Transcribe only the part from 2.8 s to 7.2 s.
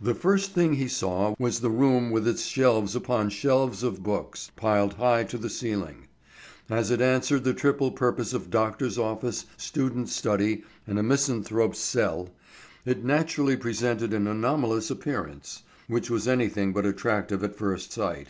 upon shelves of books, piled high to the ceiling. As it